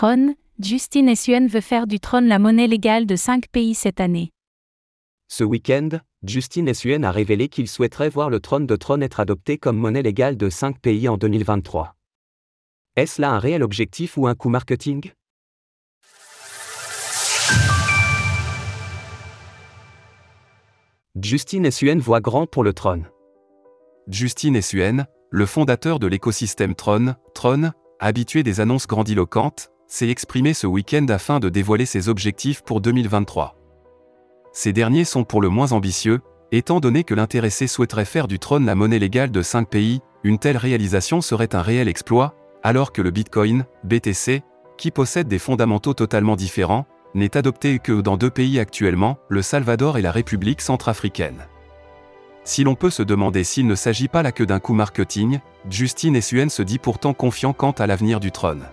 [0.00, 4.32] Tron, Justin Suen veut faire du Tron la monnaie légale de cinq pays cette année.
[5.28, 5.90] Ce week-end,
[6.22, 10.00] Justin Suen a révélé qu'il souhaiterait voir le trône de Tron être adopté comme monnaie
[10.00, 11.96] légale de cinq pays en 2023.
[12.96, 15.12] Est-ce là un réel objectif ou un coup marketing?
[21.20, 23.06] Justin Suen voit grand pour le trône.
[24.08, 30.68] Justin Suen, le fondateur de l'écosystème Tron, Tron, habitué des annonces grandiloquentes, s'est exprimé ce
[30.68, 33.56] week-end afin de dévoiler ses objectifs pour 2023.
[34.52, 36.20] Ces derniers sont pour le moins ambitieux,
[36.52, 40.38] étant donné que l'intéressé souhaiterait faire du Tron la monnaie légale de 5 pays, une
[40.38, 44.42] telle réalisation serait un réel exploit, alors que le Bitcoin, BTC,
[44.78, 49.98] qui possède des fondamentaux totalement différents, n'est adopté que dans deux pays actuellement, le Salvador
[49.98, 51.48] et la République centrafricaine.
[52.44, 56.20] Si l'on peut se demander s'il ne s'agit pas là que d'un coup marketing, Justine
[56.20, 58.66] Suen se dit pourtant confiant quant à l'avenir du trône.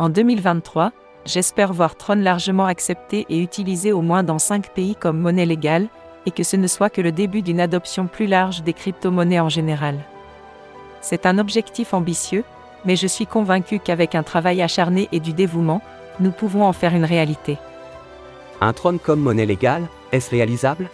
[0.00, 0.92] En 2023,
[1.26, 5.88] j'espère voir Tron largement accepté et utilisé au moins dans cinq pays comme monnaie légale,
[6.24, 9.50] et que ce ne soit que le début d'une adoption plus large des crypto-monnaies en
[9.50, 9.98] général.
[11.02, 12.44] C'est un objectif ambitieux,
[12.86, 15.82] mais je suis convaincu qu'avec un travail acharné et du dévouement,
[16.18, 17.58] nous pouvons en faire une réalité.
[18.62, 20.88] Un trône comme monnaie légale, est-ce réalisable?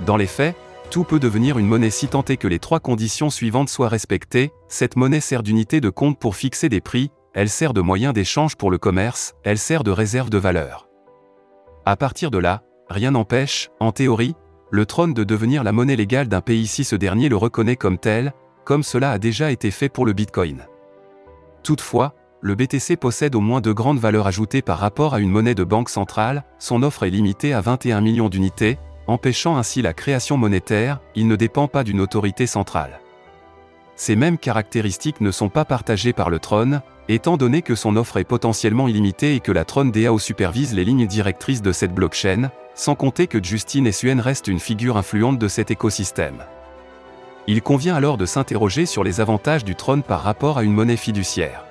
[0.00, 0.54] Dans les faits,
[0.90, 4.52] tout peut devenir une monnaie si tant est que les trois conditions suivantes soient respectées.
[4.68, 8.56] Cette monnaie sert d'unité de compte pour fixer des prix, elle sert de moyen d'échange
[8.56, 10.88] pour le commerce, elle sert de réserve de valeur.
[11.86, 14.34] À partir de là, rien n'empêche, en théorie,
[14.70, 17.98] le trône de devenir la monnaie légale d'un pays si ce dernier le reconnaît comme
[17.98, 18.32] tel,
[18.64, 20.66] comme cela a déjà été fait pour le Bitcoin.
[21.62, 25.54] Toutefois, le BTC possède au moins de grandes valeurs ajoutées par rapport à une monnaie
[25.54, 30.36] de banque centrale, son offre est limitée à 21 millions d'unités, empêchant ainsi la création
[30.36, 33.00] monétaire, il ne dépend pas d'une autorité centrale.
[33.94, 38.16] Ces mêmes caractéristiques ne sont pas partagées par le trône, étant donné que son offre
[38.16, 42.50] est potentiellement illimitée et que la Tron DAO supervise les lignes directrices de cette blockchain,
[42.74, 46.44] sans compter que Justin Suen reste une figure influente de cet écosystème.
[47.46, 50.96] Il convient alors de s'interroger sur les avantages du trône par rapport à une monnaie
[50.96, 51.64] fiduciaire.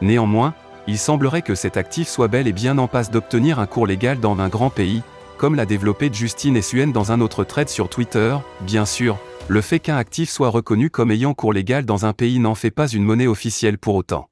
[0.00, 0.54] Néanmoins,
[0.86, 4.20] il semblerait que cet actif soit bel et bien en passe d'obtenir un cours légal
[4.20, 5.02] dans un grand pays,
[5.36, 9.18] comme l'a développé Justine Suen dans un autre thread sur Twitter, bien sûr,
[9.48, 12.70] le fait qu'un actif soit reconnu comme ayant cours légal dans un pays n'en fait
[12.70, 14.28] pas une monnaie officielle pour autant.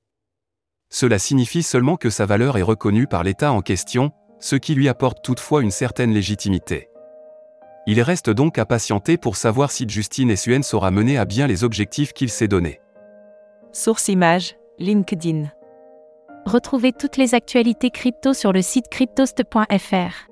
[0.91, 4.89] Cela signifie seulement que sa valeur est reconnue par l'État en question, ce qui lui
[4.89, 6.89] apporte toutefois une certaine légitimité.
[7.87, 11.65] Il reste donc à patienter pour savoir si Justine Suen saura mener à bien les
[11.65, 12.81] objectifs qu'il s'est donnés.
[13.73, 15.51] Source image, LinkedIn.
[16.45, 20.29] Retrouvez toutes les actualités crypto sur le site cryptost.fr.